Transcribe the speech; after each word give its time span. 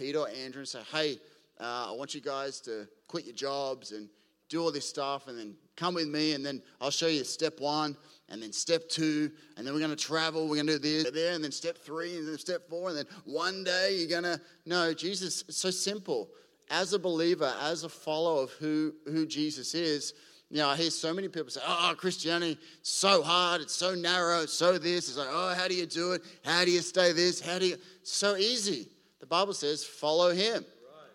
Peter 0.00 0.20
or 0.20 0.28
Andrew 0.30 0.60
and 0.60 0.68
say, 0.68 0.80
hey, 0.92 1.18
uh, 1.60 1.88
I 1.90 1.92
want 1.92 2.14
you 2.14 2.22
guys 2.22 2.58
to 2.62 2.88
quit 3.06 3.26
your 3.26 3.34
jobs 3.34 3.92
and 3.92 4.08
do 4.48 4.62
all 4.62 4.72
this 4.72 4.88
stuff 4.88 5.28
and 5.28 5.38
then 5.38 5.54
come 5.76 5.92
with 5.92 6.08
me 6.08 6.32
and 6.32 6.44
then 6.44 6.62
I'll 6.80 6.90
show 6.90 7.06
you 7.06 7.22
step 7.22 7.60
one 7.60 7.94
and 8.30 8.42
then 8.42 8.50
step 8.50 8.88
two 8.88 9.30
and 9.58 9.66
then 9.66 9.74
we're 9.74 9.80
going 9.80 9.94
to 9.94 9.96
travel 9.96 10.48
we're 10.48 10.54
going 10.54 10.68
to 10.68 10.78
do 10.78 10.78
this 10.78 11.10
there 11.10 11.34
and 11.34 11.44
then 11.44 11.52
step 11.52 11.76
three 11.76 12.16
and 12.16 12.26
then 12.26 12.38
step 12.38 12.66
four 12.70 12.88
and 12.88 12.96
then 12.96 13.04
one 13.26 13.62
day 13.62 13.94
you're 13.98 14.08
going 14.08 14.22
to 14.22 14.40
no 14.64 14.94
jesus 14.94 15.44
it's 15.46 15.58
so 15.58 15.70
simple 15.70 16.30
as 16.70 16.92
a 16.94 16.98
believer 16.98 17.54
as 17.60 17.84
a 17.84 17.88
follower 17.88 18.42
of 18.42 18.50
who 18.52 18.94
who 19.04 19.26
jesus 19.26 19.74
is 19.74 20.14
you 20.50 20.56
know, 20.56 20.68
I 20.68 20.76
hear 20.76 20.90
so 20.90 21.14
many 21.14 21.28
people 21.28 21.48
say, 21.48 21.60
oh, 21.64 21.94
Christianity, 21.96 22.58
so 22.82 23.22
hard, 23.22 23.60
it's 23.60 23.72
so 23.72 23.94
narrow, 23.94 24.40
it's 24.40 24.52
so 24.52 24.78
this. 24.78 25.08
It's 25.08 25.16
like, 25.16 25.28
oh, 25.30 25.54
how 25.54 25.68
do 25.68 25.76
you 25.76 25.86
do 25.86 26.10
it? 26.10 26.22
How 26.44 26.64
do 26.64 26.72
you 26.72 26.80
stay 26.80 27.12
this? 27.12 27.40
How 27.40 27.60
do 27.60 27.66
you? 27.66 27.76
so 28.02 28.34
easy. 28.34 28.88
The 29.20 29.26
Bible 29.26 29.52
says, 29.52 29.84
follow 29.84 30.30
him. 30.32 30.64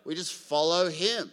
We 0.06 0.16
just 0.16 0.34
follow 0.34 0.90
him. 0.90 1.32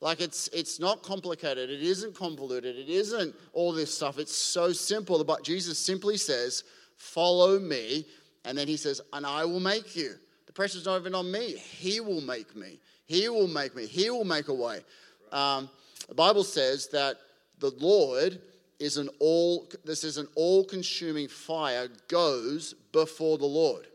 Like 0.00 0.20
it's 0.20 0.48
it's 0.48 0.80
not 0.80 1.02
complicated. 1.02 1.68
It 1.68 1.82
isn't 1.82 2.14
convoluted. 2.14 2.76
It 2.76 2.88
isn't 2.88 3.34
all 3.52 3.72
this 3.72 3.94
stuff. 3.94 4.18
It's 4.18 4.34
so 4.34 4.72
simple. 4.72 5.22
But 5.24 5.44
Jesus 5.44 5.78
simply 5.78 6.16
says, 6.16 6.64
follow 6.96 7.58
me. 7.58 8.06
And 8.44 8.56
then 8.56 8.66
he 8.66 8.76
says, 8.76 9.00
and 9.12 9.26
I 9.26 9.44
will 9.44 9.60
make 9.60 9.94
you. 9.96 10.14
The 10.46 10.52
pressure's 10.52 10.86
not 10.86 11.00
even 11.00 11.14
on 11.14 11.30
me. 11.30 11.56
He 11.56 12.00
will 12.00 12.22
make 12.22 12.56
me. 12.56 12.78
He 13.06 13.28
will 13.28 13.48
make 13.48 13.76
me. 13.76 13.86
He 13.86 14.08
will 14.08 14.24
make 14.24 14.48
a 14.48 14.54
way. 14.54 14.80
Um, 15.32 15.68
the 16.08 16.14
Bible 16.14 16.44
says 16.44 16.88
that 16.88 17.16
the 17.58 17.72
Lord 17.78 18.40
is 18.78 18.96
an 18.96 19.10
all 19.18 19.68
this 19.84 20.02
is 20.02 20.16
an 20.16 20.26
all-consuming 20.34 21.28
fire 21.28 21.88
goes 22.08 22.74
before 22.92 23.36
the 23.36 23.46
Lord. 23.46 23.86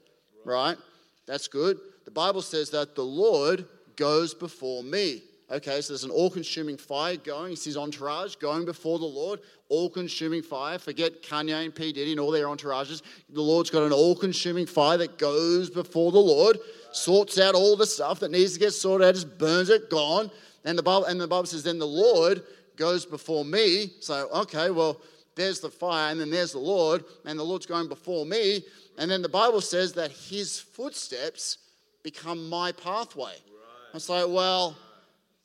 Right? 0.43 0.77
That's 1.25 1.47
good. 1.47 1.79
The 2.05 2.11
Bible 2.11 2.41
says 2.41 2.69
that 2.69 2.95
the 2.95 3.03
Lord 3.03 3.65
goes 3.95 4.33
before 4.33 4.83
me. 4.83 5.23
Okay, 5.51 5.79
so 5.81 5.93
there's 5.93 6.03
an 6.03 6.09
all 6.09 6.31
consuming 6.31 6.75
fire 6.75 7.17
going. 7.17 7.53
It's 7.53 7.65
his 7.65 7.77
entourage 7.77 8.35
going 8.35 8.65
before 8.65 8.97
the 8.97 9.05
Lord. 9.05 9.41
All 9.69 9.91
consuming 9.91 10.41
fire. 10.41 10.79
Forget 10.79 11.21
Kanye 11.21 11.65
and 11.65 11.75
P. 11.75 11.93
Diddy 11.93 12.11
and 12.11 12.19
all 12.19 12.31
their 12.31 12.47
entourages. 12.47 13.03
The 13.29 13.41
Lord's 13.41 13.69
got 13.69 13.83
an 13.83 13.91
all 13.91 14.15
consuming 14.15 14.65
fire 14.65 14.97
that 14.97 15.19
goes 15.19 15.69
before 15.69 16.11
the 16.11 16.19
Lord, 16.19 16.57
sorts 16.91 17.39
out 17.39 17.53
all 17.53 17.75
the 17.75 17.85
stuff 17.85 18.19
that 18.21 18.31
needs 18.31 18.53
to 18.53 18.59
get 18.59 18.71
sorted 18.71 19.07
out, 19.07 19.13
just 19.13 19.37
burns 19.37 19.69
it, 19.69 19.89
gone. 19.91 20.31
And 20.63 20.77
the 20.77 20.83
Bible, 20.83 21.05
and 21.05 21.21
the 21.21 21.27
Bible 21.27 21.45
says, 21.45 21.61
then 21.61 21.77
the 21.77 21.85
Lord 21.85 22.41
goes 22.75 23.05
before 23.05 23.45
me. 23.45 23.93
So, 23.99 24.27
okay, 24.33 24.71
well, 24.71 24.99
there's 25.35 25.59
the 25.59 25.69
fire, 25.69 26.11
and 26.11 26.19
then 26.19 26.31
there's 26.31 26.53
the 26.53 26.59
Lord, 26.59 27.03
and 27.25 27.37
the 27.37 27.43
Lord's 27.43 27.67
going 27.67 27.87
before 27.87 28.25
me. 28.25 28.63
And 28.97 29.11
then 29.11 29.21
the 29.21 29.29
Bible 29.29 29.61
says 29.61 29.93
that 29.93 30.11
his 30.11 30.59
footsteps 30.59 31.59
become 32.05 32.47
my 32.49 32.71
pathway. 32.71 33.23
Right. 33.23 33.95
It's 33.95 34.07
like, 34.07 34.27
well, 34.29 34.77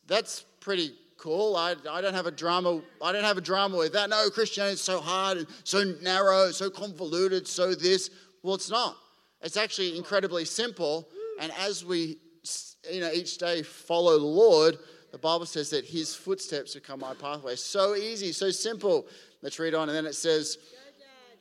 that's 0.06 0.44
pretty 0.60 0.92
cool. 1.16 1.56
I, 1.56 1.74
I 1.90 2.02
don't 2.02 2.12
have 2.12 2.26
a 2.26 2.30
drama. 2.30 2.82
I 3.02 3.12
don't 3.12 3.24
have 3.24 3.38
a 3.38 3.40
drama 3.40 3.78
with 3.78 3.94
that. 3.94 4.10
No, 4.10 4.28
Christianity 4.28 4.74
is 4.74 4.82
so 4.82 5.00
hard 5.00 5.38
and 5.38 5.46
so 5.64 5.82
narrow, 6.02 6.50
so 6.50 6.68
convoluted, 6.68 7.48
so 7.48 7.74
this. 7.74 8.10
Well, 8.42 8.54
it's 8.54 8.70
not. 8.70 8.94
It's 9.40 9.56
actually 9.56 9.96
incredibly 9.96 10.44
simple. 10.44 11.08
And 11.40 11.50
as 11.58 11.82
we, 11.82 12.18
you 12.92 13.00
know, 13.00 13.10
each 13.10 13.38
day 13.38 13.62
follow 13.62 14.18
the 14.18 14.24
Lord, 14.24 14.76
the 15.12 15.18
Bible 15.18 15.46
says 15.46 15.70
that 15.70 15.86
his 15.86 16.14
footsteps 16.14 16.74
become 16.74 17.00
my 17.00 17.14
pathway. 17.14 17.56
So 17.56 17.96
easy, 17.96 18.32
so 18.32 18.50
simple. 18.50 19.06
Let's 19.40 19.58
read 19.58 19.74
on. 19.74 19.88
And 19.88 19.96
then 19.96 20.04
it 20.04 20.14
says, 20.14 20.58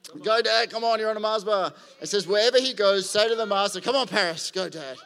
Go, 0.08 0.14
Dad. 0.14 0.24
Go, 0.24 0.42
Dad. 0.42 0.70
Come 0.70 0.86
on, 0.86 0.98
you're 0.98 1.10
on 1.10 1.18
a 1.18 1.20
Mars 1.20 1.44
bar. 1.44 1.74
It 2.02 2.08
says, 2.08 2.26
Wherever 2.26 2.58
he 2.58 2.74
goes, 2.74 3.10
say 3.10 3.28
to 3.28 3.36
the 3.36 3.46
master, 3.46 3.82
Come 3.82 3.98
on, 3.98 4.08
Paris. 4.08 4.50
Go, 4.50 4.70
Dad. 4.70 4.98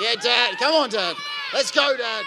Yeah, 0.00 0.14
Dad. 0.14 0.58
Come 0.58 0.74
on, 0.74 0.90
Dad. 0.90 1.16
Let's 1.52 1.72
go, 1.72 1.96
Dad. 1.96 2.24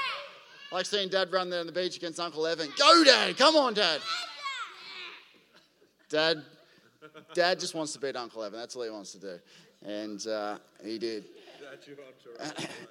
I 0.72 0.76
like 0.76 0.86
seeing 0.86 1.08
Dad 1.08 1.32
run 1.32 1.50
there 1.50 1.62
on 1.62 1.66
the 1.66 1.72
beach 1.72 1.96
against 1.96 2.20
Uncle 2.20 2.46
Evan. 2.46 2.68
Go, 2.78 3.04
Dad. 3.04 3.38
Come 3.38 3.56
on, 3.56 3.74
Dad. 3.74 4.02
Dad, 6.10 6.44
Dad 7.34 7.60
just 7.60 7.74
wants 7.74 7.94
to 7.94 8.00
beat 8.00 8.18
Uncle 8.18 8.44
Evan. 8.44 8.60
That's 8.60 8.76
all 8.76 8.84
he 8.84 8.90
wants 8.90 9.14
to 9.14 9.20
do. 9.20 9.40
And 9.86 10.26
uh, 10.28 10.58
he 10.84 11.00
did. 11.00 11.26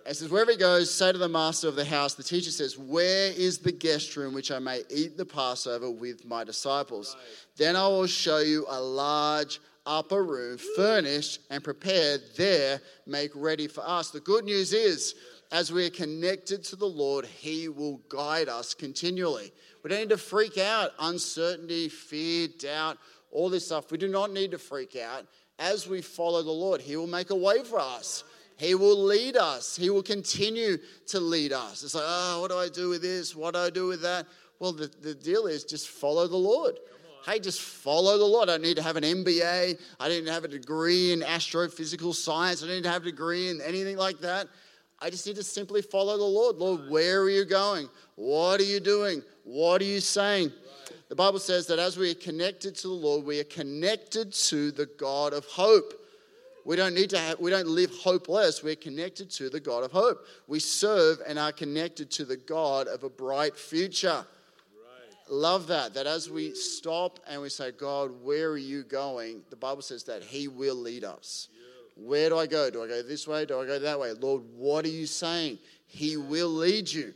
It 0.07 0.17
says, 0.17 0.31
wherever 0.31 0.51
he 0.51 0.57
goes, 0.57 0.93
say 0.93 1.13
to 1.13 1.19
the 1.19 1.29
master 1.29 1.69
of 1.69 1.77
the 1.77 1.85
house, 1.85 2.15
the 2.15 2.23
teacher 2.23 2.51
says, 2.51 2.79
Where 2.79 3.31
is 3.33 3.59
the 3.59 3.73
guest 3.73 4.17
room 4.17 4.33
which 4.33 4.51
I 4.51 4.59
may 4.59 4.83
eat 4.89 5.19
the 5.19 5.27
Passover 5.27 5.91
with 5.91 6.25
my 6.25 6.45
disciples? 6.45 7.17
Then 7.57 7.77
I 7.77 7.87
will 7.89 8.07
show 8.07 8.39
you 8.39 8.65
a 8.69 8.81
large 8.81 9.61
upper 9.87 10.25
room, 10.25 10.59
furnished 10.77 11.41
and 11.51 11.63
prepared. 11.63 12.21
There, 12.37 12.81
make 13.07 13.31
ready 13.35 13.67
for 13.67 13.83
us. 13.87 14.11
The 14.11 14.21
good 14.21 14.45
news 14.45 14.73
is, 14.73 15.15
as 15.53 15.73
we 15.73 15.87
are 15.87 15.91
connected 15.91 16.63
to 16.65 16.77
the 16.77 16.87
Lord, 16.87 17.27
He 17.27 17.69
will 17.69 18.01
guide 18.09 18.49
us 18.49 18.75
continually. 18.75 19.53
We 19.83 19.91
don't 19.91 20.01
need 20.01 20.11
to 20.11 20.19
freak 20.19 20.59
out, 20.59 20.91
uncertainty, 20.99 21.89
fear, 21.89 22.49
doubt, 22.59 22.99
all 23.33 23.49
this 23.49 23.67
stuff. 23.67 23.91
We 23.91 23.99
do 23.99 24.09
not 24.09 24.33
need 24.33 24.51
to 24.53 24.59
freak 24.59 24.97
out. 24.97 25.27
As 25.59 25.89
we 25.89 26.03
follow 26.03 26.43
the 26.43 26.51
Lord, 26.51 26.81
He 26.81 26.97
will 26.97 27.07
make 27.07 27.31
a 27.31 27.37
way 27.37 27.63
for 27.65 27.79
us. 27.81 28.25
He 28.57 28.75
will 28.75 29.03
lead 29.03 29.37
us. 29.37 29.75
He 29.75 29.89
will 29.89 30.03
continue 30.03 30.77
to 31.07 31.19
lead 31.21 31.53
us. 31.53 31.83
It's 31.83 31.95
like, 31.95 32.05
oh, 32.07 32.43
what 32.43 32.51
do 32.51 32.59
I 32.59 32.69
do 32.69 32.91
with 32.91 33.01
this? 33.01 33.35
What 33.35 33.55
do 33.55 33.61
I 33.61 33.71
do 33.71 33.87
with 33.87 34.03
that? 34.03 34.27
Well, 34.59 34.73
the, 34.73 34.91
the 35.01 35.15
deal 35.15 35.47
is 35.47 35.65
just 35.65 35.89
follow 35.89 36.27
the 36.27 36.37
Lord. 36.37 36.79
Hey, 37.27 37.39
just 37.39 37.61
follow 37.61 38.17
the 38.17 38.25
Lord. 38.25 38.49
I 38.49 38.53
don't 38.53 38.63
need 38.63 38.77
to 38.77 38.83
have 38.83 38.97
an 38.97 39.05
MBA. 39.05 39.79
I 40.01 40.09
didn't 40.09 40.33
have 40.33 40.45
a 40.45 40.49
degree 40.49 41.13
in 41.13 41.21
astrophysical 41.21 42.15
science. 42.15 42.63
I 42.63 42.67
didn't 42.67 42.91
have 42.91 43.03
a 43.03 43.07
degree 43.07 43.51
in 43.51 43.61
anything 43.61 43.97
like 43.97 44.21
that. 44.21 44.49
I 45.03 45.11
just 45.11 45.27
need 45.27 45.37
to 45.37 45.43
simply 45.43 45.83
follow 45.83 46.17
the 46.17 46.25
Lord. 46.25 46.57
Lord, 46.57 46.91
where 46.91 47.23
are 47.23 47.31
you 47.31 47.45
going? 47.45 47.89
What 48.17 48.61
are 48.61 48.65
you 48.65 48.81
doing? 48.81 49.23
What 49.45 49.81
are 49.81 49.87
you 49.87 50.01
saying? 50.01 50.53
The 51.09 51.15
Bible 51.15 51.39
says 51.39 51.67
that 51.67 51.79
as 51.79 51.97
we 51.97 52.11
are 52.11 52.15
connected 52.15 52.75
to 52.77 52.89
the 52.89 52.95
Lord, 52.95 53.25
we 53.25 53.41
are 53.41 53.45
connected 53.45 54.33
to 54.33 54.71
the 54.71 54.87
God 54.87 55.33
of 55.33 55.45
hope. 55.47 55.95
We 56.65 56.77
don't 56.77 56.95
need 56.95 57.11
to 57.11 57.19
have, 57.19 57.41
we 57.41 57.51
don't 57.51 57.67
live 57.67 57.91
hopeless. 57.91 58.63
We're 58.63 58.77
connected 58.77 59.31
to 59.33 59.51
the 59.51 59.61
God 59.61 59.83
of 59.83 59.93
hope. 59.93 60.25
We 60.47 60.61
serve 60.61 61.19
and 61.27 61.39
are 61.39 61.53
connected 61.53 62.11
to 62.13 62.25
the 62.25 62.37
God 62.37 62.87
of 62.87 63.03
a 63.03 63.09
bright 63.09 63.57
future. 63.57 64.25
Love 65.31 65.67
that. 65.69 65.95
That 65.95 66.07
as 66.07 66.29
we 66.29 66.55
stop 66.55 67.21
and 67.29 67.41
we 67.41 67.49
say, 67.49 67.71
God, 67.73 68.11
where 68.23 68.51
are 68.51 68.59
you 68.59 68.83
going? 68.83 69.43
The 69.51 69.57
Bible 69.57 69.83
says 69.83 70.05
that 70.05 70.23
He 70.23 70.49
will 70.49 70.75
lead 70.75 71.05
us. 71.05 71.49
Where 71.97 72.29
do 72.29 72.39
I 72.39 72.47
go? 72.47 72.71
Do 72.71 72.83
I 72.83 72.89
go 72.89 73.03
this 73.03 73.27
way? 73.27 73.47
Do 73.47 73.61
I 73.61 73.67
go 73.67 73.79
that 73.79 73.99
way? 73.99 74.13
Lord, 74.13 74.43
what 74.57 74.85
are 74.85 74.89
you 74.89 75.07
saying? 75.07 75.59
He 75.87 76.17
will 76.17 76.49
lead 76.49 76.91
you. 76.91 77.15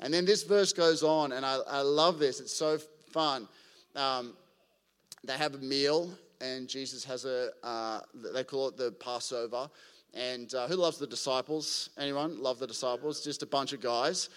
And 0.00 0.12
then 0.12 0.24
this 0.24 0.42
verse 0.42 0.72
goes 0.72 1.02
on, 1.02 1.32
and 1.32 1.46
I, 1.46 1.58
I 1.68 1.80
love 1.82 2.18
this. 2.18 2.40
It's 2.40 2.52
so 2.52 2.78
fun. 3.12 3.46
Um, 3.94 4.34
they 5.24 5.34
have 5.34 5.54
a 5.54 5.58
meal 5.58 6.10
and 6.42 6.68
Jesus 6.68 7.04
has 7.04 7.24
a, 7.24 7.50
uh, 7.62 8.00
they 8.34 8.42
call 8.42 8.68
it 8.68 8.76
the 8.76 8.90
Passover. 8.92 9.70
And 10.12 10.52
uh, 10.54 10.66
who 10.66 10.74
loves 10.74 10.98
the 10.98 11.06
disciples? 11.06 11.90
Anyone 11.96 12.42
love 12.42 12.58
the 12.58 12.66
disciples? 12.66 13.22
Just 13.22 13.42
a 13.42 13.46
bunch 13.46 13.72
of 13.72 13.80
guys. 13.80 14.28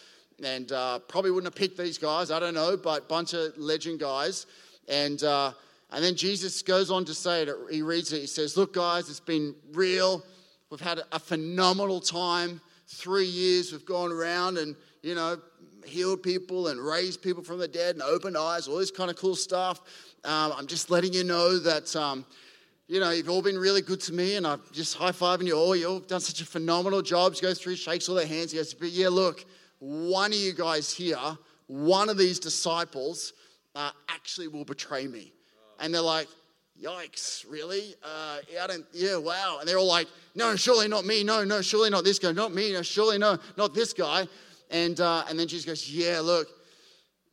And 0.44 0.72
uh, 0.72 1.00
probably 1.00 1.32
wouldn't 1.32 1.54
have 1.54 1.60
picked 1.60 1.78
these 1.78 1.98
guys, 1.98 2.30
I 2.30 2.40
don't 2.40 2.54
know, 2.54 2.76
but 2.76 3.08
bunch 3.08 3.34
of 3.34 3.58
legend 3.58 4.00
guys. 4.00 4.46
And, 4.88 5.24
uh, 5.24 5.54
and 5.92 6.04
then 6.04 6.16
Jesus 6.16 6.62
goes 6.62 6.92
on 6.92 7.06
to 7.06 7.14
say 7.14 7.44
it, 7.44 7.50
he 7.72 7.82
reads 7.82 8.12
it, 8.12 8.20
he 8.20 8.28
says, 8.28 8.58
Look, 8.58 8.74
guys, 8.74 9.10
it's 9.10 9.20
been 9.20 9.56
real. 9.72 10.24
We've 10.70 10.82
had 10.82 11.00
a 11.12 11.20
phenomenal 11.20 12.02
time. 12.02 12.60
Three 12.88 13.26
years 13.26 13.72
we've 13.72 13.86
gone 13.86 14.12
around 14.12 14.58
and, 14.58 14.76
you 15.02 15.16
know, 15.16 15.38
healed 15.86 16.24
people 16.24 16.68
and 16.68 16.80
raised 16.80 17.22
people 17.22 17.44
from 17.44 17.60
the 17.60 17.68
dead 17.68 17.96
and 17.96 18.04
opened 18.04 18.38
eyes, 18.38 18.68
all 18.68 18.78
this 18.78 18.92
kind 18.92 19.10
of 19.10 19.16
cool 19.16 19.36
stuff. 19.36 19.82
Um, 20.24 20.54
I'm 20.58 20.68
just 20.68 20.90
letting 20.90 21.14
you 21.14 21.24
know 21.24 21.60
that, 21.60 21.96
um, 21.96 22.26
you 22.88 23.00
know, 23.00 23.12
you've 23.12 23.30
all 23.30 23.42
been 23.42 23.58
really 23.58 23.82
good 23.82 24.02
to 24.02 24.14
me, 24.14 24.36
and 24.36 24.46
I'm 24.46 24.62
just 24.72 24.96
high 24.96 25.12
fiving 25.12 25.48
you 25.48 25.56
all. 25.56 25.76
You've 25.76 26.08
done 26.08 26.20
such 26.20 26.42
a 26.42 26.46
phenomenal 26.46 27.02
job. 27.02 27.34
He 27.34 27.42
goes 27.42 27.60
through, 27.60 27.76
shakes 27.78 28.10
all 28.10 28.16
their 28.16 28.28
hands. 28.28 28.52
He 28.52 28.58
goes, 28.58 28.74
But 28.74 28.90
yeah, 28.90 29.10
look, 29.10 29.46
one 29.80 30.32
of 30.32 30.38
you 30.38 30.54
guys 30.54 30.92
here, 30.94 31.38
one 31.68 32.10
of 32.10 32.18
these 32.18 32.40
disciples, 32.40 33.34
uh, 33.76 33.92
actually 34.10 34.48
will 34.48 34.66
betray 34.66 35.08
me. 35.08 35.34
And 35.80 35.94
they're 35.94 36.02
like, 36.02 36.28
Yikes, 36.82 37.46
really? 37.50 37.96
Uh, 38.04 38.40
yeah, 38.52 38.66
I 38.66 38.68
don't, 38.68 38.86
yeah, 38.92 39.16
wow. 39.16 39.58
And 39.60 39.68
they're 39.68 39.78
all 39.78 39.88
like, 39.88 40.08
No, 40.36 40.56
surely 40.56 40.88
not 40.88 41.06
me. 41.06 41.24
No, 41.24 41.44
no, 41.44 41.62
surely 41.62 41.90
not 41.90 42.04
this 42.04 42.20
guy. 42.20 42.34
Not 42.34 42.54
me. 42.54 42.74
No, 42.74 42.82
surely 42.82 43.18
no, 43.18 43.38
not 43.58 43.74
this 43.74 43.94
guy. 43.94 44.28
And, 44.72 45.00
uh, 45.00 45.24
and 45.30 45.40
then 45.40 45.48
Jesus 45.48 45.66
goes, 45.66 45.90
Yeah, 45.90 46.20
look, 46.20 46.48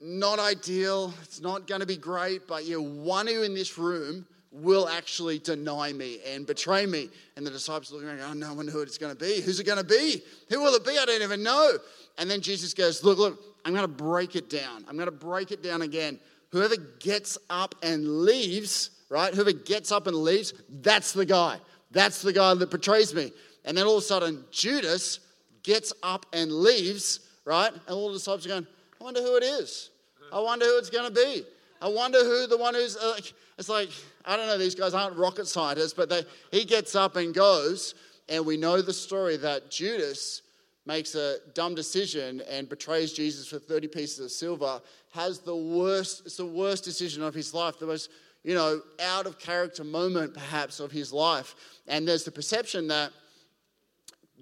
not 0.00 0.38
ideal. 0.38 1.12
It's 1.22 1.40
not 1.40 1.66
going 1.66 1.80
to 1.80 1.86
be 1.86 1.96
great, 1.96 2.46
but 2.46 2.64
yeah, 2.64 2.76
one 2.76 3.26
who 3.26 3.42
in 3.42 3.54
this 3.54 3.78
room 3.78 4.26
will 4.52 4.88
actually 4.88 5.38
deny 5.38 5.92
me 5.92 6.20
and 6.26 6.46
betray 6.46 6.84
me. 6.86 7.08
And 7.36 7.46
the 7.46 7.50
disciples 7.50 7.90
are 7.90 7.96
looking 7.96 8.10
around, 8.10 8.20
oh, 8.44 8.48
no 8.48 8.54
one 8.54 8.68
who 8.68 8.80
it's 8.82 8.98
going 8.98 9.14
to 9.14 9.18
be. 9.18 9.40
Who's 9.40 9.58
it 9.58 9.64
going 9.64 9.78
to 9.78 9.84
be? 9.84 10.22
Who 10.50 10.60
will 10.60 10.74
it 10.74 10.84
be? 10.84 10.98
I 10.98 11.04
don't 11.04 11.22
even 11.22 11.42
know. 11.42 11.78
And 12.18 12.30
then 12.30 12.40
Jesus 12.40 12.74
goes, 12.74 13.02
look, 13.02 13.18
look, 13.18 13.42
I'm 13.64 13.72
going 13.72 13.84
to 13.84 13.88
break 13.88 14.36
it 14.36 14.50
down. 14.50 14.84
I'm 14.88 14.96
going 14.96 15.06
to 15.06 15.12
break 15.12 15.52
it 15.52 15.62
down 15.62 15.82
again. 15.82 16.20
Whoever 16.50 16.76
gets 17.00 17.38
up 17.48 17.74
and 17.82 18.24
leaves, 18.24 18.90
right? 19.08 19.32
Whoever 19.32 19.52
gets 19.52 19.90
up 19.90 20.06
and 20.06 20.16
leaves, 20.16 20.52
that's 20.68 21.12
the 21.12 21.24
guy. 21.24 21.58
That's 21.90 22.20
the 22.20 22.32
guy 22.32 22.54
that 22.54 22.70
betrays 22.70 23.14
me. 23.14 23.32
And 23.64 23.76
then 23.76 23.86
all 23.86 23.96
of 23.96 24.02
a 24.02 24.06
sudden, 24.06 24.44
Judas 24.50 25.20
gets 25.62 25.92
up 26.02 26.26
and 26.32 26.52
leaves, 26.52 27.20
right? 27.44 27.72
And 27.72 27.96
all 27.96 28.08
the 28.08 28.14
disciples 28.14 28.44
are 28.46 28.50
going, 28.50 28.66
I 29.00 29.04
wonder 29.04 29.20
who 29.20 29.36
it 29.36 29.44
is. 29.44 29.90
I 30.32 30.40
wonder 30.40 30.66
who 30.66 30.78
it's 30.78 30.90
going 30.90 31.12
to 31.12 31.14
be. 31.14 31.44
I 31.80 31.88
wonder 31.88 32.18
who 32.18 32.46
the 32.46 32.56
one 32.56 32.74
who's, 32.74 32.96
uh, 32.96 33.18
it's 33.58 33.68
like, 33.68 33.90
I 34.24 34.36
don't 34.36 34.46
know, 34.46 34.58
these 34.58 34.74
guys 34.74 34.94
aren't 34.94 35.16
rocket 35.16 35.46
scientists, 35.46 35.94
but 35.94 36.08
they, 36.08 36.22
he 36.50 36.64
gets 36.64 36.94
up 36.94 37.16
and 37.16 37.34
goes. 37.34 37.94
And 38.28 38.46
we 38.46 38.56
know 38.56 38.80
the 38.80 38.92
story 38.92 39.36
that 39.38 39.70
Judas 39.70 40.42
makes 40.86 41.14
a 41.14 41.36
dumb 41.54 41.74
decision 41.74 42.42
and 42.48 42.68
betrays 42.68 43.12
Jesus 43.12 43.48
for 43.48 43.58
30 43.58 43.88
pieces 43.88 44.18
of 44.20 44.30
silver, 44.30 44.80
has 45.12 45.40
the 45.40 45.54
worst, 45.54 46.22
it's 46.26 46.36
the 46.36 46.46
worst 46.46 46.84
decision 46.84 47.22
of 47.22 47.34
his 47.34 47.54
life, 47.54 47.78
the 47.78 47.86
most, 47.86 48.10
you 48.42 48.54
know, 48.54 48.80
out 49.00 49.26
of 49.26 49.38
character 49.38 49.84
moment 49.84 50.34
perhaps 50.34 50.80
of 50.80 50.90
his 50.90 51.12
life. 51.12 51.54
And 51.86 52.06
there's 52.06 52.24
the 52.24 52.32
perception 52.32 52.88
that 52.88 53.12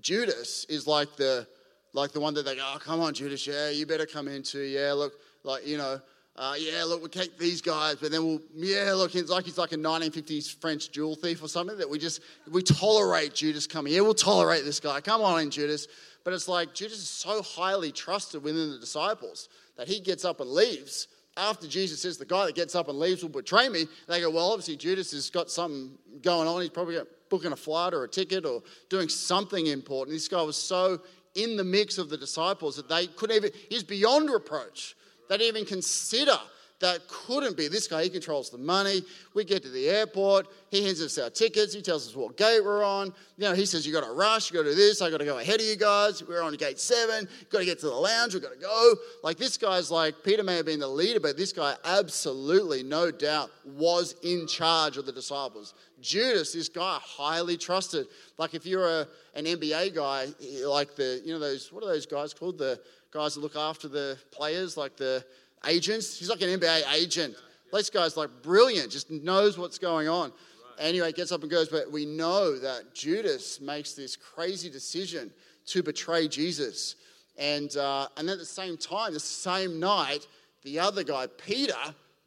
Judas 0.00 0.64
is 0.68 0.86
like 0.86 1.16
the, 1.16 1.46
like 1.92 2.12
the 2.12 2.20
one 2.20 2.32
that 2.34 2.44
they 2.44 2.56
go, 2.56 2.72
oh, 2.74 2.78
come 2.78 3.00
on, 3.00 3.12
Judas, 3.12 3.46
yeah, 3.46 3.68
you 3.70 3.86
better 3.86 4.06
come 4.06 4.28
into, 4.28 4.60
yeah, 4.60 4.92
look, 4.92 5.14
like, 5.42 5.66
you 5.66 5.76
know, 5.76 6.00
uh, 6.36 6.54
yeah, 6.58 6.84
look, 6.84 7.00
we'll 7.00 7.08
take 7.08 7.38
these 7.38 7.60
guys, 7.60 7.96
but 7.96 8.10
then 8.10 8.24
we'll, 8.24 8.40
yeah, 8.54 8.92
look, 8.94 9.14
it's 9.14 9.30
like 9.30 9.44
he's 9.44 9.58
like 9.58 9.72
a 9.72 9.76
1950s 9.76 10.60
French 10.60 10.90
jewel 10.90 11.14
thief 11.14 11.42
or 11.42 11.48
something 11.48 11.76
that 11.76 11.88
we 11.88 11.98
just, 11.98 12.22
we 12.50 12.62
tolerate 12.62 13.34
Judas 13.34 13.66
coming. 13.66 13.92
Yeah, 13.92 14.00
we'll 14.00 14.14
tolerate 14.14 14.64
this 14.64 14.80
guy. 14.80 15.00
Come 15.00 15.22
on 15.22 15.40
in, 15.40 15.50
Judas. 15.50 15.86
But 16.24 16.34
it's 16.34 16.48
like 16.48 16.74
Judas 16.74 16.98
is 16.98 17.08
so 17.08 17.42
highly 17.42 17.92
trusted 17.92 18.42
within 18.42 18.70
the 18.70 18.78
disciples 18.78 19.48
that 19.76 19.88
he 19.88 20.00
gets 20.00 20.24
up 20.24 20.40
and 20.40 20.50
leaves. 20.50 21.08
After 21.36 21.66
Jesus 21.66 22.02
says, 22.02 22.18
the 22.18 22.24
guy 22.24 22.46
that 22.46 22.54
gets 22.54 22.74
up 22.74 22.88
and 22.88 22.98
leaves 22.98 23.22
will 23.22 23.30
betray 23.30 23.68
me, 23.68 23.86
they 24.08 24.20
go, 24.20 24.30
well, 24.30 24.50
obviously 24.50 24.76
Judas 24.76 25.12
has 25.12 25.30
got 25.30 25.50
something 25.50 25.96
going 26.22 26.46
on. 26.46 26.60
He's 26.60 26.70
probably 26.70 26.98
booking 27.28 27.52
a 27.52 27.56
flight 27.56 27.94
or 27.94 28.04
a 28.04 28.08
ticket 28.08 28.44
or 28.44 28.62
doing 28.88 29.08
something 29.08 29.66
important. 29.66 30.14
This 30.14 30.28
guy 30.28 30.42
was 30.42 30.56
so 30.56 31.00
in 31.34 31.56
the 31.56 31.64
mix 31.64 31.98
of 31.98 32.10
the 32.10 32.16
disciples 32.16 32.76
that 32.76 32.88
they 32.88 33.06
couldn't 33.06 33.36
even, 33.36 33.50
he's 33.68 33.84
beyond 33.84 34.30
reproach. 34.30 34.96
They 35.30 35.38
didn't 35.38 35.58
even 35.58 35.66
consider 35.68 36.36
that 36.80 37.06
couldn't 37.08 37.58
be. 37.58 37.68
This 37.68 37.86
guy, 37.86 38.02
he 38.02 38.08
controls 38.08 38.48
the 38.48 38.58
money. 38.58 39.02
We 39.34 39.44
get 39.44 39.62
to 39.62 39.68
the 39.68 39.88
airport. 39.88 40.46
He 40.70 40.82
hands 40.82 41.02
us 41.02 41.18
our 41.18 41.28
tickets. 41.28 41.74
He 41.74 41.82
tells 41.82 42.08
us 42.08 42.16
what 42.16 42.38
gate 42.38 42.64
we're 42.64 42.82
on. 42.82 43.12
You 43.36 43.48
know, 43.48 43.54
he 43.54 43.66
says, 43.66 43.86
You 43.86 43.92
got 43.92 44.04
to 44.04 44.12
rush. 44.12 44.50
You 44.50 44.56
got 44.56 44.62
to 44.64 44.70
do 44.70 44.74
this. 44.74 45.02
I 45.02 45.10
got 45.10 45.18
to 45.18 45.26
go 45.26 45.38
ahead 45.38 45.60
of 45.60 45.66
you 45.66 45.76
guys. 45.76 46.22
We're 46.26 46.42
on 46.42 46.54
gate 46.54 46.80
seven. 46.80 47.28
Got 47.50 47.58
to 47.58 47.64
get 47.66 47.80
to 47.80 47.86
the 47.86 47.94
lounge. 47.94 48.32
We've 48.32 48.42
got 48.42 48.54
to 48.54 48.58
go. 48.58 48.94
Like, 49.22 49.36
this 49.36 49.58
guy's 49.58 49.90
like, 49.90 50.14
Peter 50.24 50.42
may 50.42 50.56
have 50.56 50.66
been 50.66 50.80
the 50.80 50.88
leader, 50.88 51.20
but 51.20 51.36
this 51.36 51.52
guy 51.52 51.74
absolutely, 51.84 52.82
no 52.82 53.10
doubt, 53.10 53.50
was 53.64 54.14
in 54.22 54.46
charge 54.46 54.96
of 54.96 55.04
the 55.04 55.12
disciples. 55.12 55.74
Judas, 56.00 56.54
this 56.54 56.70
guy, 56.70 56.98
highly 57.02 57.58
trusted. 57.58 58.06
Like, 58.38 58.54
if 58.54 58.64
you're 58.64 58.88
a, 58.88 59.06
an 59.34 59.44
NBA 59.44 59.94
guy, 59.94 60.28
like 60.64 60.96
the, 60.96 61.20
you 61.26 61.34
know, 61.34 61.38
those, 61.38 61.70
what 61.70 61.84
are 61.84 61.88
those 61.88 62.06
guys 62.06 62.32
called? 62.32 62.56
The 62.56 62.80
guys 63.12 63.34
that 63.34 63.40
look 63.40 63.56
after 63.56 63.86
the 63.86 64.16
players, 64.30 64.78
like 64.78 64.96
the, 64.96 65.22
agents. 65.66 66.18
He's 66.18 66.28
like 66.28 66.42
an 66.42 66.48
NBA 66.48 66.92
agent. 66.92 67.34
This 67.72 67.90
guy's 67.90 68.16
like 68.16 68.30
brilliant, 68.42 68.90
just 68.90 69.10
knows 69.10 69.58
what's 69.58 69.78
going 69.78 70.08
on. 70.08 70.32
Anyway, 70.78 71.12
gets 71.12 71.30
up 71.30 71.42
and 71.42 71.50
goes. 71.50 71.68
But 71.68 71.90
we 71.90 72.06
know 72.06 72.58
that 72.58 72.94
Judas 72.94 73.60
makes 73.60 73.92
this 73.92 74.16
crazy 74.16 74.70
decision 74.70 75.30
to 75.66 75.82
betray 75.82 76.26
Jesus. 76.26 76.96
And, 77.38 77.74
uh, 77.76 78.08
and 78.16 78.28
at 78.28 78.38
the 78.38 78.44
same 78.44 78.76
time, 78.76 79.12
the 79.12 79.20
same 79.20 79.78
night, 79.78 80.26
the 80.62 80.78
other 80.78 81.04
guy, 81.04 81.26
Peter, 81.26 81.74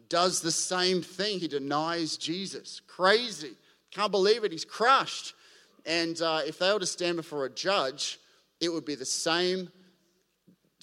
does 0.09 0.41
the 0.41 0.51
same 0.51 1.01
thing. 1.01 1.39
He 1.39 1.47
denies 1.47 2.17
Jesus. 2.17 2.81
Crazy. 2.87 3.53
Can't 3.91 4.11
believe 4.11 4.43
it. 4.43 4.51
He's 4.51 4.65
crushed. 4.65 5.33
And 5.85 6.21
uh, 6.21 6.41
if 6.45 6.59
they 6.59 6.71
were 6.71 6.79
to 6.79 6.85
stand 6.85 7.17
before 7.17 7.45
a 7.45 7.49
judge, 7.49 8.19
it 8.61 8.69
would 8.71 8.85
be 8.85 8.95
the 8.95 9.05
same 9.05 9.69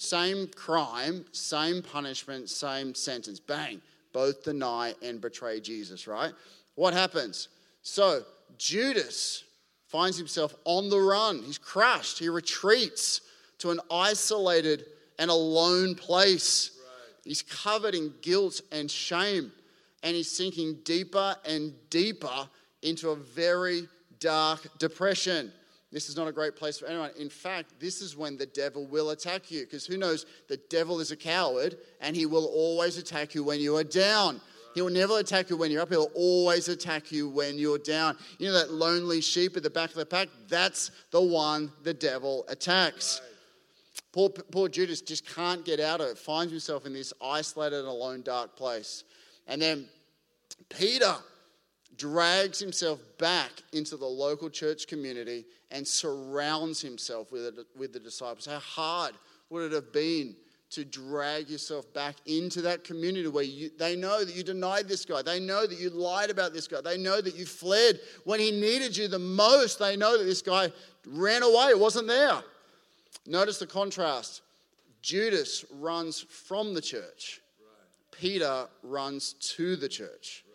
same 0.01 0.47
crime, 0.47 1.23
same 1.31 1.83
punishment, 1.83 2.49
same 2.49 2.95
sentence. 2.95 3.39
Bang, 3.39 3.79
both 4.13 4.43
deny 4.43 4.95
and 5.03 5.21
betray 5.21 5.59
Jesus, 5.59 6.07
right? 6.07 6.33
What 6.73 6.95
happens? 6.95 7.49
So, 7.83 8.23
Judas 8.57 9.43
finds 9.85 10.17
himself 10.17 10.55
on 10.65 10.89
the 10.89 10.99
run. 10.99 11.43
He's 11.43 11.59
crushed. 11.59 12.17
He 12.17 12.29
retreats 12.29 13.21
to 13.59 13.69
an 13.69 13.79
isolated 13.91 14.85
and 15.19 15.29
alone 15.29 15.93
place. 15.93 16.71
Right. 16.79 17.15
He's 17.23 17.43
covered 17.43 17.93
in 17.93 18.11
guilt 18.23 18.59
and 18.71 18.89
shame, 18.89 19.51
and 20.01 20.15
he's 20.15 20.31
sinking 20.31 20.79
deeper 20.83 21.35
and 21.45 21.73
deeper 21.91 22.49
into 22.81 23.11
a 23.11 23.15
very 23.15 23.87
dark 24.19 24.79
depression. 24.79 25.53
This 25.91 26.07
is 26.07 26.15
not 26.15 26.27
a 26.27 26.31
great 26.31 26.55
place 26.55 26.79
for 26.79 26.85
anyone. 26.85 27.11
In 27.19 27.29
fact, 27.29 27.73
this 27.79 28.01
is 28.01 28.15
when 28.15 28.37
the 28.37 28.45
devil 28.45 28.87
will 28.87 29.09
attack 29.09 29.51
you 29.51 29.61
because 29.61 29.85
who 29.85 29.97
knows? 29.97 30.25
The 30.47 30.57
devil 30.69 31.01
is 31.01 31.11
a 31.11 31.17
coward 31.17 31.77
and 31.99 32.15
he 32.15 32.25
will 32.25 32.45
always 32.45 32.97
attack 32.97 33.35
you 33.35 33.43
when 33.43 33.59
you 33.59 33.75
are 33.75 33.83
down. 33.83 34.39
He 34.73 34.81
will 34.81 34.89
never 34.89 35.19
attack 35.19 35.49
you 35.49 35.57
when 35.57 35.69
you're 35.69 35.81
up. 35.81 35.89
He'll 35.89 36.11
always 36.15 36.69
attack 36.69 37.11
you 37.11 37.27
when 37.27 37.57
you're 37.57 37.77
down. 37.77 38.17
You 38.39 38.47
know 38.47 38.53
that 38.53 38.71
lonely 38.71 39.19
sheep 39.19 39.57
at 39.57 39.63
the 39.63 39.69
back 39.69 39.89
of 39.89 39.97
the 39.97 40.05
pack? 40.05 40.29
That's 40.47 40.91
the 41.11 41.21
one 41.21 41.73
the 41.83 41.93
devil 41.93 42.45
attacks. 42.47 43.21
Poor, 44.13 44.29
poor 44.29 44.69
Judas 44.69 45.01
just 45.01 45.25
can't 45.25 45.65
get 45.65 45.79
out 45.79 45.99
of 45.99 46.07
it, 46.07 46.17
finds 46.17 46.51
himself 46.51 46.85
in 46.85 46.93
this 46.93 47.13
isolated 47.21 47.79
and 47.79 47.87
alone, 47.87 48.21
dark 48.21 48.55
place. 48.55 49.03
And 49.47 49.61
then 49.61 49.87
Peter 50.69 51.15
drags 52.01 52.57
himself 52.57 52.99
back 53.19 53.51
into 53.73 53.95
the 53.95 54.05
local 54.05 54.49
church 54.49 54.87
community 54.87 55.45
and 55.69 55.87
surrounds 55.87 56.81
himself 56.81 57.31
with, 57.31 57.45
it, 57.45 57.53
with 57.77 57.93
the 57.93 57.99
disciples. 57.99 58.47
How 58.47 58.57
hard 58.57 59.13
would 59.51 59.71
it 59.71 59.75
have 59.75 59.93
been 59.93 60.35
to 60.71 60.83
drag 60.83 61.47
yourself 61.47 61.93
back 61.93 62.15
into 62.25 62.59
that 62.63 62.83
community 62.83 63.27
where 63.27 63.43
you, 63.43 63.69
they 63.77 63.95
know 63.95 64.25
that 64.25 64.35
you 64.35 64.41
denied 64.41 64.87
this 64.87 65.05
guy. 65.05 65.21
They 65.21 65.39
know 65.39 65.67
that 65.67 65.79
you 65.79 65.91
lied 65.91 66.31
about 66.31 66.53
this 66.53 66.67
guy. 66.67 66.81
They 66.81 66.97
know 66.97 67.21
that 67.21 67.35
you 67.35 67.45
fled 67.45 67.99
when 68.23 68.39
he 68.39 68.49
needed 68.49 68.97
you 68.97 69.07
the 69.07 69.19
most. 69.19 69.77
They 69.77 69.95
know 69.95 70.17
that 70.17 70.23
this 70.23 70.41
guy 70.41 70.71
ran 71.05 71.43
away, 71.43 71.67
it 71.67 71.79
wasn't 71.79 72.07
there. 72.07 72.41
Notice 73.27 73.59
the 73.59 73.67
contrast. 73.67 74.41
Judas 75.03 75.65
runs 75.79 76.19
from 76.19 76.73
the 76.73 76.81
church. 76.81 77.41
Peter 78.09 78.65
runs 78.81 79.33
to 79.33 79.75
the 79.75 79.89
church. 79.89 80.45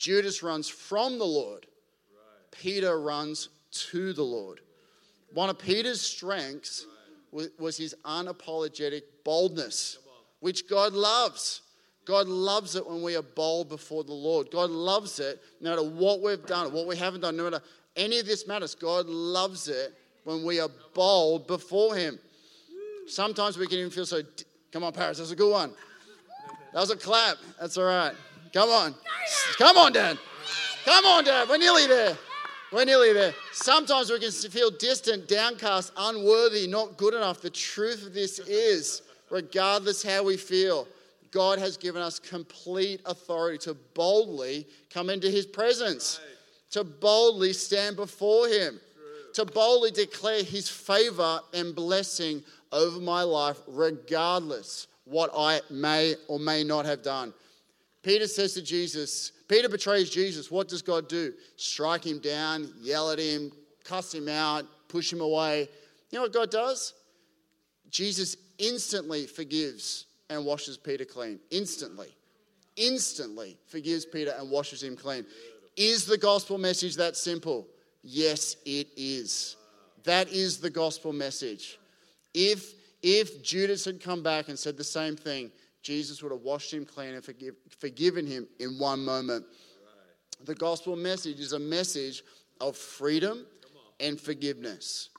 Judas 0.00 0.42
runs 0.42 0.66
from 0.66 1.18
the 1.18 1.26
Lord. 1.26 1.66
Peter 2.50 2.98
runs 2.98 3.50
to 3.70 4.14
the 4.14 4.22
Lord. 4.22 4.60
One 5.34 5.50
of 5.50 5.58
Peter's 5.58 6.00
strengths 6.00 6.86
was 7.30 7.76
his 7.76 7.94
unapologetic 8.04 9.02
boldness, 9.24 9.98
which 10.40 10.66
God 10.68 10.94
loves. 10.94 11.60
God 12.06 12.28
loves 12.28 12.76
it 12.76 12.86
when 12.88 13.02
we 13.02 13.14
are 13.14 13.22
bold 13.22 13.68
before 13.68 14.02
the 14.02 14.14
Lord. 14.14 14.50
God 14.50 14.70
loves 14.70 15.20
it 15.20 15.38
no 15.60 15.68
matter 15.68 15.86
what 15.86 16.22
we've 16.22 16.44
done, 16.46 16.72
what 16.72 16.86
we 16.86 16.96
haven't 16.96 17.20
done, 17.20 17.36
no 17.36 17.44
matter 17.44 17.62
any 17.94 18.18
of 18.18 18.26
this 18.26 18.48
matters. 18.48 18.74
God 18.74 19.04
loves 19.06 19.68
it 19.68 19.94
when 20.24 20.42
we 20.44 20.60
are 20.60 20.70
bold 20.94 21.46
before 21.46 21.94
Him. 21.94 22.18
Sometimes 23.06 23.58
we 23.58 23.66
can 23.66 23.78
even 23.78 23.90
feel 23.90 24.06
so. 24.06 24.22
Come 24.72 24.82
on, 24.82 24.94
Paris, 24.94 25.18
that's 25.18 25.30
a 25.30 25.36
good 25.36 25.52
one. 25.52 25.72
That 26.72 26.80
was 26.80 26.90
a 26.90 26.96
clap. 26.96 27.36
That's 27.60 27.76
all 27.76 27.84
right. 27.84 28.14
Come 28.52 28.70
on. 28.70 28.94
Come 29.58 29.76
on, 29.76 29.92
Dad. 29.92 30.18
Come 30.84 31.04
on, 31.04 31.24
Dad. 31.24 31.48
We're 31.48 31.58
nearly 31.58 31.86
there. 31.86 32.16
We're 32.72 32.84
nearly 32.84 33.12
there. 33.12 33.34
Sometimes 33.52 34.10
we 34.10 34.18
can 34.18 34.30
feel 34.30 34.70
distant, 34.70 35.28
downcast, 35.28 35.92
unworthy, 35.96 36.66
not 36.66 36.96
good 36.96 37.14
enough. 37.14 37.40
The 37.40 37.50
truth 37.50 38.06
of 38.06 38.14
this 38.14 38.38
is, 38.40 39.02
regardless 39.28 40.02
how 40.02 40.24
we 40.24 40.36
feel, 40.36 40.86
God 41.30 41.58
has 41.58 41.76
given 41.76 42.02
us 42.02 42.18
complete 42.18 43.00
authority 43.06 43.58
to 43.58 43.74
boldly 43.94 44.66
come 44.88 45.10
into 45.10 45.28
his 45.28 45.46
presence, 45.46 46.20
to 46.70 46.82
boldly 46.82 47.52
stand 47.52 47.96
before 47.96 48.48
him, 48.48 48.80
to 49.34 49.44
boldly 49.44 49.90
declare 49.90 50.42
his 50.42 50.68
favor 50.68 51.40
and 51.54 51.74
blessing 51.74 52.42
over 52.72 53.00
my 53.00 53.22
life, 53.22 53.58
regardless 53.66 54.88
what 55.04 55.30
I 55.36 55.60
may 55.70 56.14
or 56.28 56.38
may 56.38 56.64
not 56.64 56.84
have 56.84 57.02
done. 57.02 57.32
Peter 58.02 58.26
says 58.26 58.54
to 58.54 58.62
Jesus, 58.62 59.32
Peter 59.48 59.68
betrays 59.68 60.08
Jesus. 60.08 60.50
What 60.50 60.68
does 60.68 60.82
God 60.82 61.08
do? 61.08 61.34
Strike 61.56 62.04
him 62.04 62.18
down, 62.18 62.72
yell 62.80 63.10
at 63.10 63.18
him, 63.18 63.52
cuss 63.84 64.14
him 64.14 64.28
out, 64.28 64.64
push 64.88 65.12
him 65.12 65.20
away. 65.20 65.68
You 66.10 66.18
know 66.18 66.22
what 66.22 66.32
God 66.32 66.50
does? 66.50 66.94
Jesus 67.90 68.36
instantly 68.58 69.26
forgives 69.26 70.06
and 70.30 70.44
washes 70.44 70.76
Peter 70.76 71.04
clean. 71.04 71.40
Instantly. 71.50 72.14
Instantly 72.76 73.58
forgives 73.66 74.06
Peter 74.06 74.32
and 74.38 74.50
washes 74.50 74.82
him 74.82 74.96
clean. 74.96 75.26
Is 75.76 76.06
the 76.06 76.18
gospel 76.18 76.56
message 76.56 76.96
that 76.96 77.16
simple? 77.16 77.66
Yes, 78.02 78.56
it 78.64 78.88
is. 78.96 79.56
That 80.04 80.28
is 80.30 80.58
the 80.58 80.70
gospel 80.70 81.12
message. 81.12 81.78
If 82.32 82.74
if 83.02 83.42
Judas 83.42 83.86
had 83.86 84.00
come 84.00 84.22
back 84.22 84.48
and 84.48 84.58
said 84.58 84.76
the 84.76 84.84
same 84.84 85.16
thing, 85.16 85.50
Jesus 85.82 86.22
would 86.22 86.32
have 86.32 86.42
washed 86.42 86.72
him 86.72 86.84
clean 86.84 87.14
and 87.14 87.24
forgive, 87.24 87.54
forgiven 87.78 88.26
him 88.26 88.46
in 88.58 88.78
one 88.78 89.04
moment. 89.04 89.44
The 90.44 90.54
gospel 90.54 90.96
message 90.96 91.38
is 91.38 91.52
a 91.52 91.58
message 91.58 92.22
of 92.60 92.76
freedom 92.76 93.46
and 93.98 94.20
forgiveness. 94.20 95.10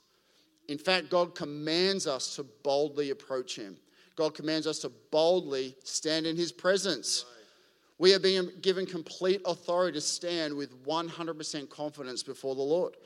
In 0.68 0.78
fact, 0.78 1.10
God 1.10 1.34
commands 1.34 2.06
us 2.06 2.34
to 2.36 2.44
boldly 2.62 3.10
approach 3.10 3.56
Him. 3.56 3.76
God 4.16 4.34
commands 4.34 4.66
us 4.66 4.78
to 4.80 4.92
boldly 5.10 5.76
stand 5.84 6.26
in 6.26 6.36
His 6.36 6.52
presence. 6.52 7.24
We 7.98 8.14
are 8.14 8.18
being 8.18 8.50
given 8.60 8.86
complete 8.86 9.42
authority 9.44 9.98
to 9.98 10.00
stand 10.00 10.54
with 10.54 10.84
100% 10.84 11.70
confidence 11.70 12.22
before 12.22 12.54
the 12.54 12.62
Lord. 12.62 12.96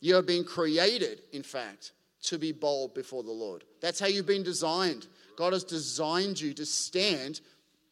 You 0.00 0.16
are 0.16 0.22
being 0.22 0.44
created, 0.44 1.22
in 1.32 1.42
fact, 1.42 1.92
to 2.22 2.38
be 2.38 2.52
bold 2.52 2.94
before 2.94 3.22
the 3.22 3.30
Lord. 3.30 3.64
That's 3.80 4.00
how 4.00 4.06
you've 4.06 4.26
been 4.26 4.42
designed. 4.42 5.06
God 5.36 5.52
has 5.52 5.64
designed 5.64 6.40
you 6.40 6.52
to 6.54 6.66
stand 6.66 7.40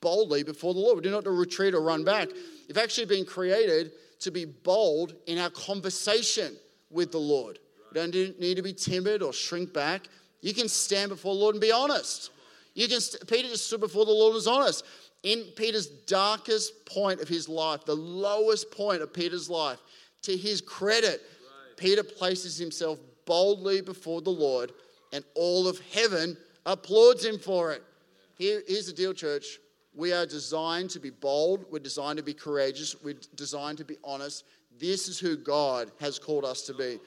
boldly 0.01 0.43
before 0.43 0.75
the 0.75 0.81
Lord. 0.81 0.97
We 0.97 1.03
do 1.03 1.11
not 1.11 1.25
to 1.25 1.31
retreat 1.31 1.75
or 1.75 1.81
run 1.81 2.05
back. 2.05 2.29
You've 2.67 2.79
actually 2.79 3.07
been 3.07 3.25
created 3.25 3.93
to 4.21 4.31
be 4.31 4.45
bold 4.45 5.15
in 5.27 5.39
our 5.39 5.51
conversation 5.51 6.57
with 6.91 7.13
the 7.13 7.19
Lord. 7.19 7.59
You 7.95 8.03
don't 8.03 8.41
need 8.41 8.57
to 8.57 8.63
be 8.63 8.73
timid 8.73 9.23
or 9.23 9.33
shrink 9.33 9.73
back. 9.73 10.09
You 10.41 10.55
can 10.55 10.69
stand 10.69 11.09
before 11.09 11.35
the 11.35 11.41
Lord 11.41 11.55
and 11.55 11.63
be 11.63 11.73
honest. 11.73 12.31
You 12.75 12.87
can. 12.87 13.01
Peter 13.27 13.49
just 13.49 13.67
stood 13.67 13.81
before 13.81 14.05
the 14.05 14.13
Lord 14.13 14.31
and 14.31 14.35
was 14.35 14.47
honest. 14.47 14.85
In 15.25 15.45
Peter's 15.57 15.87
darkest 15.87 16.87
point 16.87 17.21
of 17.21 17.29
his 17.29 17.49
life, 17.49 17.85
the 17.85 17.97
lowest 17.97 18.71
point 18.71 19.03
of 19.03 19.13
Peter's 19.13 19.51
life, 19.51 19.79
to 20.23 20.37
his 20.37 20.61
credit. 20.61 21.23
Peter 21.77 22.03
places 22.03 22.57
himself 22.59 22.99
boldly 23.29 23.83
before 23.83 24.23
the 24.23 24.31
Lord, 24.31 24.73
and 25.13 25.23
all 25.37 25.69
of 25.69 25.79
heaven 25.93 26.37
applauds 26.67 27.25
him 27.25 27.39
for 27.39 27.73
it. 27.73 27.83
Here, 28.37 28.63
here's 28.67 28.87
the 28.87 28.93
deal, 28.93 29.13
church. 29.13 29.59
We 29.95 30.13
are 30.13 30.27
designed 30.27 30.91
to 30.91 31.01
be 31.01 31.11
bold. 31.11 31.67
We're 31.71 31.79
designed 31.81 32.17
to 32.17 32.23
be 32.23 32.35
courageous. 32.35 32.97
We're 33.05 33.21
designed 33.37 33.79
to 33.79 33.85
be 33.85 33.97
honest. 34.03 34.45
This 34.81 35.09
is 35.09 35.19
who 35.19 35.37
God 35.37 35.93
has 36.01 36.19
called 36.19 36.45
us 36.45 36.63
to 36.63 36.75
be. 36.75 36.99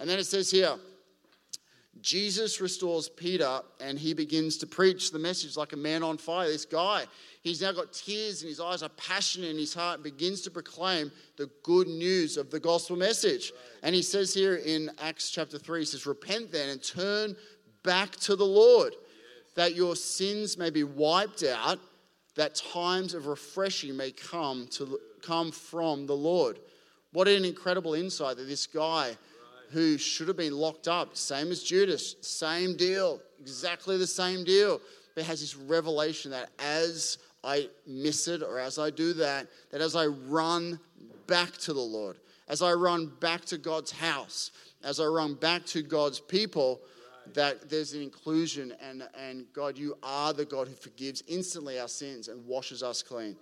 And 0.00 0.08
then 0.08 0.18
it 0.18 0.24
says 0.24 0.50
here, 0.50 0.76
Jesus 2.02 2.60
restores 2.60 3.08
Peter 3.08 3.60
and 3.80 3.98
he 3.98 4.14
begins 4.14 4.56
to 4.58 4.66
preach 4.66 5.10
the 5.10 5.18
message 5.18 5.56
like 5.56 5.72
a 5.72 5.76
man 5.76 6.02
on 6.02 6.18
fire. 6.18 6.48
This 6.48 6.64
guy, 6.64 7.04
he's 7.42 7.62
now 7.62 7.72
got 7.72 7.92
tears 7.92 8.42
in 8.42 8.48
his 8.48 8.60
eyes, 8.60 8.82
a 8.82 8.88
passion 8.90 9.44
in 9.44 9.56
his 9.56 9.74
heart, 9.74 10.02
begins 10.02 10.40
to 10.42 10.50
proclaim 10.50 11.10
the 11.36 11.50
good 11.62 11.88
news 11.88 12.36
of 12.36 12.50
the 12.50 12.60
gospel 12.60 12.96
message. 12.96 13.52
And 13.82 13.94
he 13.94 14.02
says 14.02 14.34
here 14.34 14.56
in 14.56 14.90
Acts 15.00 15.30
chapter 15.30 15.58
3, 15.58 15.80
he 15.80 15.84
says, 15.86 16.06
Repent 16.06 16.52
then 16.52 16.68
and 16.68 16.82
turn 16.82 17.36
back 17.82 18.12
to 18.16 18.36
the 18.36 18.46
Lord, 18.46 18.94
that 19.54 19.74
your 19.74 19.96
sins 19.96 20.58
may 20.58 20.70
be 20.70 20.84
wiped 20.84 21.42
out, 21.42 21.78
that 22.34 22.54
times 22.72 23.14
of 23.14 23.26
refreshing 23.26 23.96
may 23.96 24.10
come, 24.10 24.66
to, 24.72 24.98
come 25.22 25.50
from 25.50 26.06
the 26.06 26.16
Lord. 26.16 26.58
What 27.12 27.28
an 27.28 27.44
incredible 27.44 27.94
insight 27.94 28.36
that 28.36 28.48
this 28.48 28.66
guy 28.66 29.16
who 29.70 29.98
should 29.98 30.28
have 30.28 30.36
been 30.36 30.54
locked 30.54 30.88
up, 30.88 31.16
same 31.16 31.50
as 31.50 31.62
Judas, 31.62 32.16
same 32.20 32.76
deal, 32.76 33.20
exactly 33.40 33.96
the 33.98 34.06
same 34.06 34.44
deal, 34.44 34.80
but 35.14 35.24
has 35.24 35.40
this 35.40 35.56
revelation 35.56 36.30
that 36.30 36.50
as 36.58 37.18
I 37.42 37.68
miss 37.86 38.28
it 38.28 38.42
or 38.42 38.58
as 38.58 38.78
I 38.78 38.90
do 38.90 39.12
that, 39.14 39.46
that 39.70 39.80
as 39.80 39.96
I 39.96 40.06
run 40.06 40.78
back 41.26 41.52
to 41.58 41.72
the 41.72 41.80
Lord, 41.80 42.18
as 42.48 42.62
I 42.62 42.72
run 42.72 43.12
back 43.20 43.44
to 43.46 43.58
God's 43.58 43.92
house, 43.92 44.50
as 44.84 45.00
I 45.00 45.04
run 45.06 45.34
back 45.34 45.64
to 45.66 45.82
God's 45.82 46.20
people, 46.20 46.80
that 47.34 47.68
there's 47.68 47.92
an 47.92 48.02
inclusion 48.02 48.72
and, 48.80 49.02
and 49.18 49.46
God, 49.52 49.76
you 49.76 49.96
are 50.02 50.32
the 50.32 50.44
God 50.44 50.68
who 50.68 50.74
forgives 50.74 51.22
instantly 51.26 51.80
our 51.80 51.88
sins 51.88 52.28
and 52.28 52.44
washes 52.46 52.82
us 52.82 53.02
clean. 53.02 53.36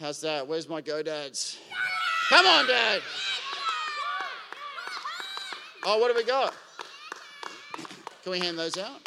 How's 0.00 0.20
that? 0.22 0.46
Where's 0.46 0.68
my 0.68 0.80
go 0.80 1.02
dads? 1.02 1.58
Come 2.28 2.46
on, 2.46 2.66
dad. 2.66 3.02
Oh, 5.84 5.98
what 5.98 6.08
do 6.08 6.14
we 6.14 6.24
got? 6.24 6.54
Can 8.22 8.32
we 8.32 8.38
hand 8.38 8.56
those 8.56 8.78
out? 8.78 9.00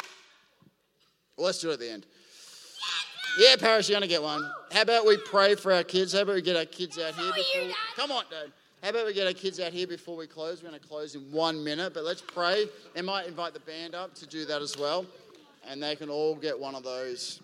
Well, 1.36 1.46
let's 1.46 1.58
do 1.60 1.70
it 1.70 1.74
at 1.74 1.80
the 1.80 1.90
end. 1.90 2.06
Yeah, 3.38 3.56
Paris, 3.58 3.88
you're 3.88 3.98
going 3.98 4.08
to 4.08 4.14
get 4.14 4.22
one. 4.22 4.42
How 4.72 4.82
about 4.82 5.06
we 5.06 5.16
pray 5.16 5.54
for 5.54 5.72
our 5.72 5.82
kids? 5.82 6.12
How 6.12 6.20
about 6.20 6.34
we 6.34 6.42
get 6.42 6.56
our 6.56 6.66
kids 6.66 6.98
out 6.98 7.14
here 7.14 7.32
before... 7.34 7.74
Come 7.94 8.12
on, 8.12 8.24
Dad. 8.30 8.52
How 8.82 8.90
about 8.90 9.06
we 9.06 9.14
get 9.14 9.26
our 9.26 9.32
kids 9.32 9.58
out 9.58 9.72
here 9.72 9.86
before 9.86 10.16
we 10.16 10.26
close? 10.26 10.62
We're 10.62 10.68
going 10.68 10.80
to 10.80 10.86
close 10.86 11.14
in 11.14 11.22
one 11.32 11.64
minute, 11.64 11.94
but 11.94 12.04
let's 12.04 12.20
pray. 12.20 12.66
I 12.94 13.00
might 13.00 13.26
invite 13.26 13.54
the 13.54 13.60
band 13.60 13.94
up 13.94 14.14
to 14.16 14.26
do 14.26 14.44
that 14.44 14.60
as 14.60 14.76
well, 14.76 15.06
and 15.66 15.82
they 15.82 15.96
can 15.96 16.10
all 16.10 16.34
get 16.34 16.58
one 16.58 16.74
of 16.74 16.82
those. 16.82 17.40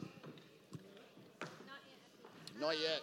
Not 2.61 2.79
yet. 2.81 3.01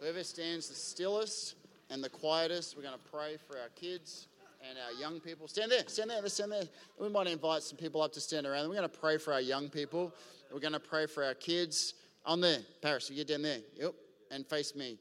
Whoever 0.00 0.22
stands 0.22 0.68
the 0.68 0.74
stillest 0.74 1.56
and 1.90 2.02
the 2.02 2.08
quietest, 2.08 2.76
we're 2.76 2.82
going 2.82 2.94
to 2.94 3.10
pray 3.10 3.36
for 3.48 3.58
our 3.58 3.68
kids 3.74 4.28
and 4.68 4.78
our 4.78 4.92
young 5.00 5.20
people. 5.20 5.48
Stand 5.48 5.70
there, 5.70 5.82
stand 5.86 6.10
there, 6.10 6.26
stand 6.28 6.52
there. 6.52 6.64
We 6.98 7.08
might 7.08 7.26
invite 7.26 7.62
some 7.62 7.76
people 7.76 8.02
up 8.02 8.12
to 8.12 8.20
stand 8.20 8.46
around. 8.46 8.68
We're 8.68 8.76
going 8.76 8.88
to 8.88 8.98
pray 8.98 9.18
for 9.18 9.32
our 9.32 9.40
young 9.40 9.68
people. 9.68 10.14
We're 10.52 10.60
going 10.60 10.72
to 10.72 10.80
pray 10.80 11.06
for 11.06 11.24
our 11.24 11.34
kids. 11.34 11.94
On 12.24 12.40
there, 12.40 12.58
Paris, 12.82 13.08
you 13.08 13.16
get 13.16 13.28
down 13.28 13.42
there. 13.42 13.60
Yep, 13.78 13.94
and 14.32 14.46
face 14.46 14.74
me. 14.74 14.98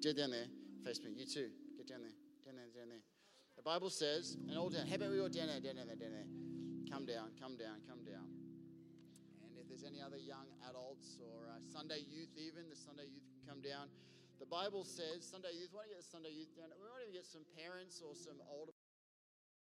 Get 0.00 0.16
down 0.16 0.30
there, 0.30 0.46
face 0.84 1.00
me. 1.02 1.10
You 1.16 1.26
too. 1.26 1.50
Get 1.76 1.88
down 1.88 2.02
there, 2.02 2.14
down 2.46 2.54
there, 2.54 2.70
down 2.70 2.88
there. 2.90 3.02
The 3.56 3.62
Bible 3.62 3.90
says, 3.90 4.36
and 4.48 4.56
all 4.58 4.70
down. 4.70 4.86
How 4.86 4.94
about 4.96 5.10
we 5.10 5.20
all 5.20 5.32
down 5.32 5.48
there, 5.48 5.58
down 5.58 5.76
there, 5.76 5.96
down 5.96 6.12
there. 6.12 6.28
Come 6.86 7.06
down, 7.06 7.34
come 7.40 7.56
down, 7.56 7.82
come 7.88 8.04
down. 8.06 8.28
And 9.42 9.50
if 9.58 9.66
there's 9.66 9.82
any 9.82 9.98
other 9.98 10.20
young 10.20 10.46
adults 10.70 11.18
or 11.18 11.50
uh, 11.50 11.58
Sunday 11.66 12.06
youth, 12.06 12.30
even 12.38 12.70
the 12.70 12.78
Sunday 12.78 13.10
youth 13.10 13.26
can 13.34 13.42
come 13.50 13.62
down. 13.64 13.90
The 14.38 14.46
Bible 14.46 14.84
says, 14.84 15.24
Sunday 15.24 15.56
youth, 15.58 15.72
why 15.72 15.82
don't 15.82 15.90
you 15.90 15.96
get 15.96 16.04
the 16.04 16.12
Sunday 16.12 16.34
youth 16.34 16.52
down? 16.54 16.70
We 16.76 16.86
might 16.86 17.02
even 17.02 17.14
get 17.14 17.26
some 17.26 17.46
parents 17.56 18.02
or 18.04 18.14
some 18.14 18.38
older 18.46 18.76